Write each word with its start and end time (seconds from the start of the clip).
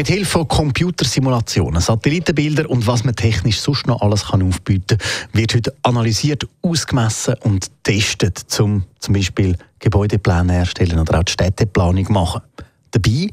mit 0.00 0.08
Hilfe 0.08 0.30
von 0.30 0.48
Computersimulationen, 0.48 1.78
Satellitenbilder 1.78 2.70
und 2.70 2.86
was 2.86 3.04
man 3.04 3.14
technisch 3.14 3.60
sonst 3.60 3.86
noch 3.86 4.00
alles 4.00 4.28
kann 4.28 4.42
aufbieten 4.42 4.96
kann, 4.96 5.08
wird 5.34 5.54
heute 5.54 5.74
analysiert, 5.82 6.48
ausgemessen 6.62 7.34
und 7.42 7.70
getestet, 7.84 8.46
um 8.60 8.84
zum 8.98 9.12
Beispiel 9.12 9.58
Gebäudepläne 9.78 10.56
erstellen 10.56 10.98
oder 11.00 11.18
auch 11.18 11.24
die 11.24 11.32
Städteplanung 11.32 12.10
machen. 12.10 12.40
Dabei 12.92 13.28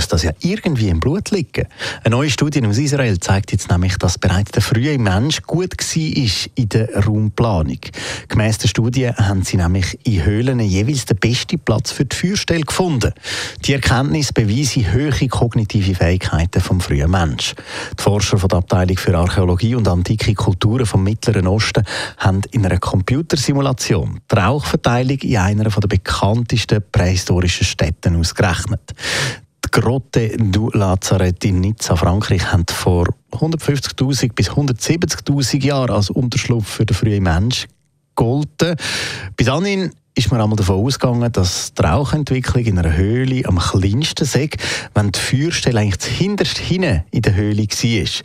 uns 0.00 0.08
das 0.08 0.22
ja 0.22 0.32
irgendwie 0.40 0.88
im 0.88 1.00
Blut 1.00 1.30
liegen. 1.30 1.66
Eine 2.04 2.16
neue 2.16 2.30
Studie 2.30 2.64
aus 2.66 2.78
Israel 2.78 3.18
zeigt 3.18 3.52
jetzt 3.52 3.70
nämlich, 3.70 3.96
dass 3.96 4.18
bereits 4.18 4.52
der 4.52 4.62
frühe 4.62 4.98
Mensch 4.98 5.42
gut 5.42 5.72
war 5.72 6.50
in 6.54 6.68
der 6.68 7.04
Raumplanung. 7.04 7.78
Gemäss 8.28 8.58
der 8.58 8.68
Studie 8.68 9.08
haben 9.08 9.42
sie 9.42 9.56
nämlich 9.56 9.98
in 10.04 10.24
Höhlen 10.24 10.60
jeweils 10.60 11.04
den 11.04 11.18
besten 11.18 11.58
Platz 11.58 11.92
für 11.92 12.04
die 12.04 12.16
Feuerstelle 12.16 12.62
gefunden. 12.62 13.12
Die 13.64 13.74
Erkenntnis 13.74 14.32
beweise 14.32 14.92
hohe 14.92 15.28
kognitive 15.28 15.94
Fähigkeiten 15.94 16.60
vom 16.60 16.80
frühen 16.80 17.10
Mensch. 17.10 17.54
Die 17.98 18.02
Forscher 18.02 18.38
von 18.38 18.48
der 18.48 18.58
Abteilung 18.58 18.96
für 18.96 19.16
Archäologie 19.16 19.74
und 19.74 19.88
antike 19.88 20.34
Kulturen 20.34 20.86
vom 20.86 21.04
Mittleren 21.04 21.46
Osten 21.46 21.84
haben 22.18 22.42
in 22.50 22.64
einer 22.64 22.78
Computersimulation 22.78 24.20
die 24.30 24.36
Rauchverteilung 24.36 25.18
in 25.18 25.36
einer 25.36 25.64
der 25.64 25.88
bekanntesten 25.88 26.82
prähistorischen 26.90 27.66
Städte 27.66 28.10
ausgerechnet. 28.10 28.94
Grotte 29.70 30.36
du 30.36 30.70
Lazareth 30.70 31.44
in 31.44 31.60
Nizza, 31.60 31.96
Frankreich, 31.96 32.52
haben 32.52 32.64
vor 32.70 33.06
150.000 33.32 34.32
bis 34.32 34.50
170.000 34.50 35.64
Jahren 35.64 35.90
als 35.90 36.10
Unterschlupf 36.10 36.68
für 36.68 36.86
den 36.86 36.96
frühen 36.96 37.22
Mensch 37.22 37.66
gegolten. 38.16 38.76
Bis 39.36 39.46
dahin 39.46 39.92
ist 40.14 40.30
man 40.30 40.40
einmal 40.40 40.56
davon 40.56 40.84
ausgegangen, 40.84 41.30
dass 41.32 41.72
die 41.72 41.82
Rauchentwicklung 41.82 42.64
in 42.64 42.78
einer 42.78 42.96
Höhle 42.96 43.46
am 43.46 43.58
kleinsten 43.58 44.26
sei, 44.26 44.50
wenn 44.94 45.12
die 45.12 45.18
Feuerstelle 45.18 45.80
eigentlich 45.80 46.16
hinterst 46.16 46.58
hinten 46.58 47.04
in 47.10 47.22
der 47.22 47.34
Höhle 47.34 47.62
war. 47.62 48.22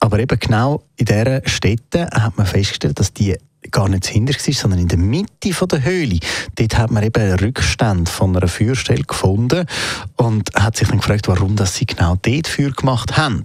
Aber 0.00 0.18
eben 0.18 0.38
genau 0.38 0.82
in 0.96 1.04
dieser 1.04 1.46
Stätte 1.46 2.08
hat 2.10 2.36
man 2.38 2.46
festgestellt, 2.46 2.98
dass 2.98 3.12
die 3.12 3.36
gar 3.70 3.88
nicht 3.88 4.06
hinter 4.06 4.34
war, 4.34 4.54
sondern 4.54 4.80
in 4.80 4.88
der 4.88 4.98
Mitte 4.98 5.50
der 5.66 5.84
Höhle. 5.84 6.18
Dort 6.54 6.78
hat 6.78 6.90
man 6.90 7.02
eben 7.02 7.34
Rückstände 7.34 8.10
von 8.10 8.36
einer 8.36 8.48
Feuerstelle 8.48 9.04
gefunden 9.04 9.66
und 10.16 10.50
hat 10.54 10.76
sich 10.76 10.88
dann 10.88 10.98
gefragt, 10.98 11.28
warum 11.28 11.56
das 11.56 11.76
sie 11.76 11.86
genau 11.86 12.16
dort 12.22 12.48
Feuer 12.48 12.70
gemacht 12.70 13.16
haben. 13.16 13.44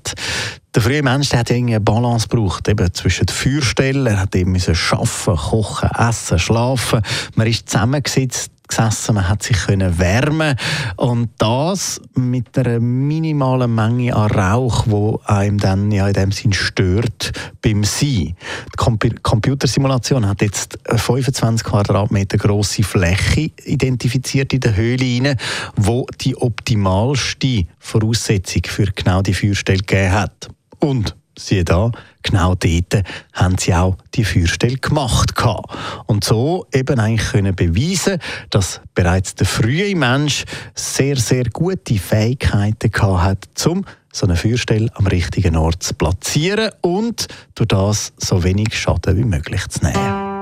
Der 0.74 0.82
frühe 0.82 1.04
Mensch 1.04 1.30
der 1.30 1.40
hat 1.40 1.52
eine 1.52 1.80
Balance 1.80 2.28
gebraucht, 2.28 2.68
eben 2.68 2.94
zwischen 2.94 3.26
den 3.26 3.34
Feuerstellen, 3.34 4.08
er 4.08 4.20
hat 4.20 4.36
eben 4.36 4.56
arbeiten, 4.56 5.38
kochen, 5.38 5.90
essen, 5.98 6.40
schlafen. 6.40 7.02
Man 7.36 7.48
ist 7.48 7.70
zusammengesetzt 7.70 8.52
gesessen, 8.68 9.16
man 9.16 9.30
hat 9.30 9.44
sich 9.44 9.58
können 9.58 10.00
wärmen 10.00 10.56
und 10.96 11.30
das 11.38 12.02
mit 12.16 12.58
einer 12.58 12.80
minimalen 12.80 13.74
Menge 13.74 14.16
an 14.16 14.32
Rauch, 14.32 14.86
wo 14.88 15.22
einem 15.26 15.58
dann 15.58 15.92
ja 15.92 16.08
in 16.08 16.14
dem 16.14 16.32
Sinn 16.32 16.54
stört 16.54 17.32
beim 17.62 17.84
Sein. 17.84 18.36
Die 18.74 19.16
Computersimulation 19.22 20.28
hat 20.28 20.42
jetzt 20.42 20.78
25 20.88 21.66
Quadratmeter 21.66 22.38
große 22.38 22.84
Fläche 22.84 23.52
identifiziert 23.66 24.54
in 24.54 24.60
der 24.60 24.76
Höhle 24.76 25.04
rein, 25.04 25.38
wo 25.76 26.06
die 26.22 26.36
optimalste 26.36 27.66
Voraussetzung 27.80 28.64
für 28.66 28.86
genau 28.86 29.22
die 29.22 29.34
Feuerstelle 29.34 29.80
gegeben 29.80 30.12
hat. 30.12 30.50
Und 30.80 31.16
siehe 31.38 31.64
da, 31.64 31.92
genau 32.24 32.56
dort 32.56 33.04
haben 33.34 33.58
sie 33.58 33.74
auch 33.74 33.98
die 34.14 34.26
Feuerstelle 34.26 34.78
gemacht. 34.78 35.34
Und 36.08 36.24
so 36.24 36.66
eben 36.74 37.00
eigentlich 37.00 37.32
können 37.32 37.56
beweisen, 37.56 38.20
dass 38.50 38.82
bereits 38.94 39.36
der 39.36 39.48
frühe 39.48 39.96
Mensch 39.96 40.46
sehr, 40.74 41.18
sehr 41.18 41.46
gute 41.46 41.96
Fähigkeiten 41.96 42.92
hat, 43.22 43.48
um 43.66 43.86
so 44.12 44.26
eine 44.26 44.38
Feuerstelle 44.38 44.90
am 44.94 45.08
richtigen 45.08 45.58
Ort 45.58 45.84
zu 45.84 45.94
platzieren 45.94 46.72
und 46.82 47.28
durch 47.54 47.68
das 47.68 48.14
so 48.18 48.44
wenig 48.44 48.78
Schaden 48.80 49.18
wie 49.18 49.26
möglich 49.26 49.68
zu 49.68 49.86
nehmen. 49.86 50.36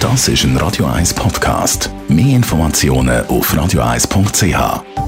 Das 0.00 0.26
ist 0.26 0.42
ein 0.44 0.56
Radio 0.56 0.86
1 0.86 1.14
Podcast. 1.14 1.90
Mehr 2.08 2.36
Informationen 2.36 3.26
auf 3.26 3.52
radio1.ch. 3.52 5.07